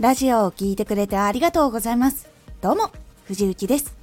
[0.00, 2.28] ラジオを聴いてくれてありがとうございます。
[2.60, 2.92] どうも、
[3.24, 3.96] 藤幸です。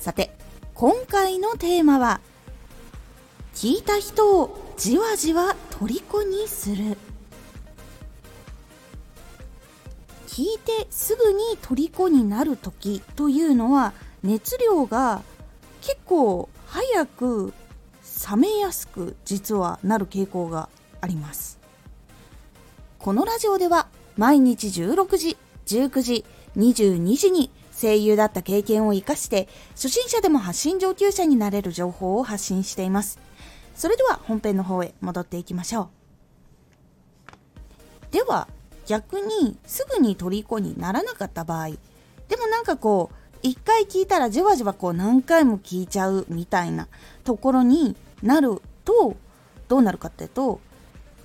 [0.00, 0.34] さて、
[0.72, 2.22] 今回のテーマは、
[3.54, 6.96] 聞いた人をじわじわ虜にする。
[10.26, 13.92] 聞いてすぐに虜になる時というのは
[14.22, 15.22] 熱量が
[15.82, 17.52] 結構早く
[18.30, 20.68] 冷めやすく実はなる傾向が
[21.00, 21.58] あります
[22.98, 26.24] このラジオでは毎日16時、19時、
[26.56, 33.18] 22時に声優だった経験を活かして初心者でも発信上級者になれる情報を発信しています。
[33.74, 35.88] それでは本編の方へ戻っていきましょう。
[38.12, 38.48] では
[38.86, 41.70] 逆にすぐに虜にならなかった場合
[42.28, 46.88] でもなんかこう一回聞いたらじわじわこう何回も聞いちゃうみたいな
[47.24, 49.16] ところになると
[49.68, 50.60] どうなるかっていうと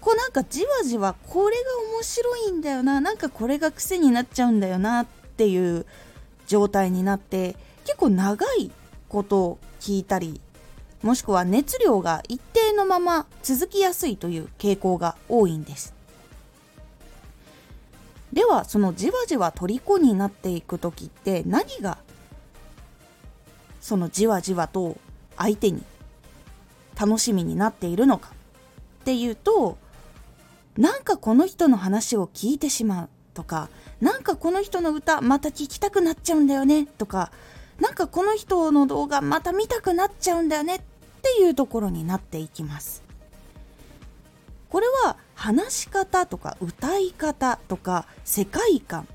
[0.01, 1.61] こうなんかじわじわこれが
[1.95, 5.05] 面白いんだよななんかこれが癖になっちゃうんだよなっ
[5.37, 5.85] ていう
[6.47, 8.71] 状態になって結構長い
[9.07, 10.41] ことを聞いたり
[11.03, 15.95] もしくは熱量が一定のまま続きやすいという傾向が多いんです。
[18.31, 21.97] ではそのじわじわ虜になっていく時って何が
[23.81, 24.97] そのじわじわと
[25.37, 25.83] 相手に
[26.99, 28.29] 楽しみになっているのか
[29.01, 29.77] っていうと
[30.81, 33.69] なんかこの人の話を聞いてしまうとか
[34.01, 37.31] なんかこの人の歌また聞きたくなっちゃうんだよねとか
[37.79, 40.81] なんかこの人の動画また見たくなっちゃうんだよねっ
[41.21, 43.03] ていうところになっていきます。
[44.69, 49.07] これは話し方とか歌い方とか世界観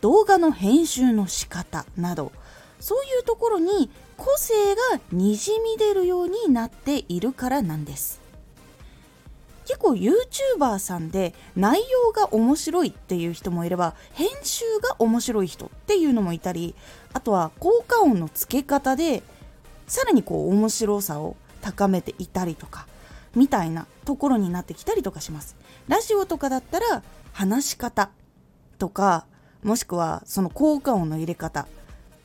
[0.00, 2.32] 動画の編集の仕方など
[2.80, 8.21] そういうところに個性がにじみ出るようになっているからなんです。
[9.64, 16.74] 結構 YouTuber さんで内容が面白いっていう人もいれば編集が面白い人っていうのもいたり
[17.12, 19.22] あとは効果音の付け方で
[19.86, 22.86] さらにこう面白さを高めていたりとか
[23.34, 25.56] みたいなところになってきたりとかします。
[25.88, 28.10] ラジオとかだったら話し方
[28.78, 29.26] とか
[29.62, 31.66] もしくはその効果音の入れ方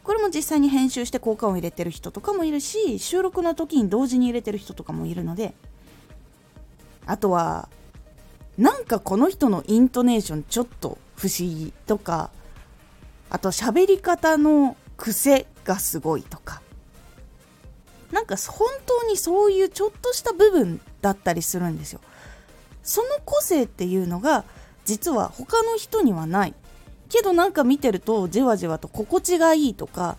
[0.03, 5.53] これも実際に編集して効果音を入れてる人とかもいるし収録の時に同時に入れてる人とかもいるので
[7.07, 7.69] あとは
[8.57, 12.29] なんかこの人のイントネーションちょっと不思議とか
[13.29, 16.61] あと喋り方の癖がすごいとか。
[18.11, 21.99] なんか本当にそういうちょっとした部分だったりするんですよ。
[22.81, 24.45] その個性っていうのが
[24.85, 26.53] 実は他の人にはない。
[27.09, 30.17] けどなんか見てるとじわじわと心地がいいとか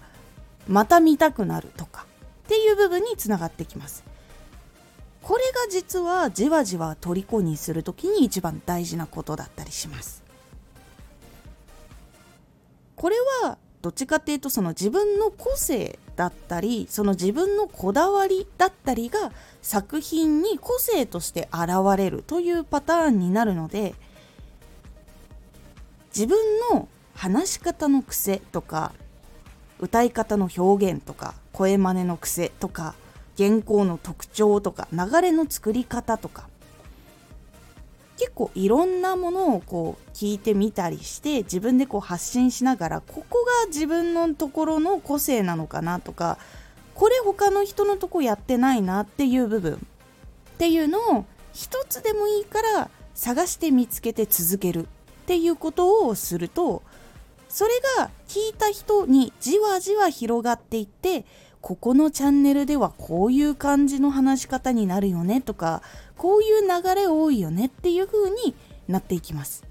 [0.67, 2.07] また見たくなるとか
[2.45, 4.05] っていう部分につながってきます。
[5.29, 10.23] これが実はじわじわ虜にする時に一番大事なことだったりします。
[12.97, 19.31] これはどっちかっていうとその自分の個性だったりその自分のこだわりだったりが
[19.61, 23.95] 作品に個性として現れるというパターンになるので
[26.07, 26.39] 自分
[26.73, 28.95] の話し方の癖とか
[29.79, 32.95] 歌い方の表現とか声真似の癖とか
[33.39, 36.49] 原稿の特徴とか流れの作り方とか。
[38.19, 46.37] 結構いろんなものをこう聞いてみたりして自分でこう発信しながらここが自分のところの個性なのかなとか
[46.97, 49.75] これ他の人のとこやってないなっていう部分。
[49.75, 49.77] っ
[50.59, 54.87] ていうのを一つでもいいから探して見つけて続けるっ
[55.27, 56.83] ていうことをすると
[57.49, 61.25] それが聞いた人にじわじわ広がっていって
[61.61, 65.83] ここのチャンネルではこういう感じの話し方になるよねとか
[66.17, 68.55] こういう流れ多いよねっていう風に
[68.87, 69.65] なっていきます。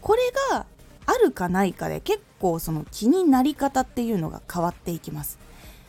[0.00, 0.66] これが
[1.06, 5.38] あるかないかで結構その気になり方っていうのが変わっていきます。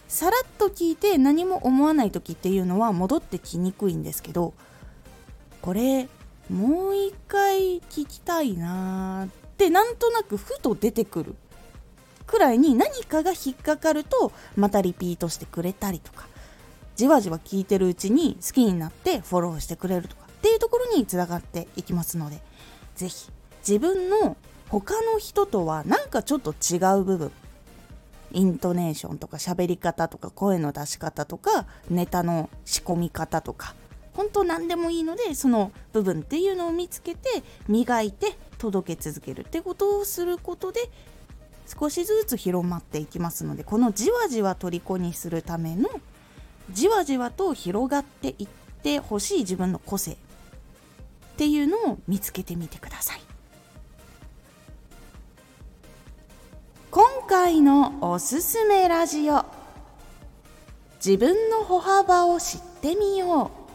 [0.07, 4.53] さらっと聞いて何も思わない時っていうのは戻ってきにくいんですけど
[5.61, 6.07] これ
[6.49, 11.35] もう一回聞きたいなーってなんとなくふと出てくる。
[12.27, 16.27] くらいに何かが引っかかるとまたリピートしてくれたりとか
[16.95, 22.39] じわじわ聞いてるうちに好きになってフォローしてくれるとかっていうところにつながっていきますので
[22.95, 23.31] 是非
[23.67, 24.37] 自分の
[24.69, 27.31] 他の人とはなんかちょっと違う部分
[28.31, 33.75] イントネーションとか喋り方とか声の出し方とかネタの仕込み方とか
[34.13, 40.89] 本当何でもいいのでその部分っていうのを見つけて磨いて届け続けるってことをすることで
[41.67, 45.89] 少しずつ広まっていきますのでこのじわじわ虜にするための
[46.71, 48.47] じわじわと広がっていっ
[48.81, 50.15] てほしい自分の個性っ
[51.37, 53.21] ていうのを見つけてみてください。
[56.91, 59.45] 今回のおすすめラジオ。
[61.05, 63.65] 自分の歩幅を知ってみよう。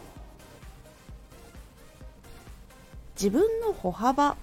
[3.15, 4.37] 自分の歩幅っ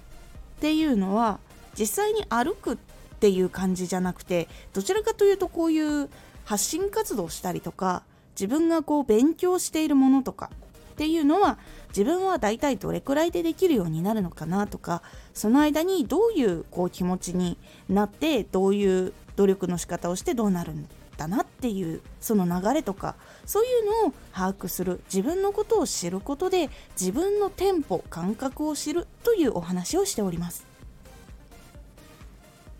[0.59, 1.39] ていうのは
[1.77, 2.77] 実際に歩くっ
[3.17, 6.09] っていう感じじゃなくてどちらかというとこういう
[6.45, 8.03] 発信活動したりとか
[8.39, 10.51] 自分がこう勉強しているものとか
[10.91, 11.57] っていうのは
[11.89, 15.01] 自分は大体どれくらいでできるようになるのかなとか
[15.33, 17.57] その間にどういうこう気持ちに
[17.89, 20.87] なってどういう努力の仕方をしてどうなるん
[21.17, 23.15] だなっていうその流れとか
[23.45, 30.76] そういうのを把握する自分のことを知ることで自分のテンポ感覚を知るというお話をしております。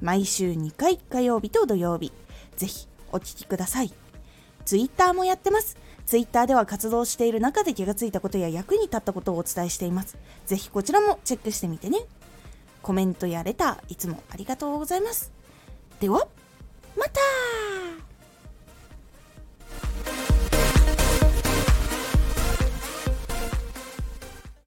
[0.00, 2.12] 毎週2回火曜日と土曜日
[2.56, 3.92] ぜひお聴きください
[4.64, 5.76] ツイッターもやってます
[6.06, 10.16] ツイッターでは活動している中で気がついたことや役に立ったことをお伝えしています。
[10.46, 11.98] ぜひこちらもチェックしてみてね。
[12.80, 15.32] コメントやレターいつもありがとうございます。
[15.98, 16.28] では、
[16.96, 17.20] また